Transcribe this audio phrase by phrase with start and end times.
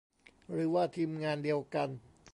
[0.51, 1.89] หรือว่าทีมงานเดียวกัน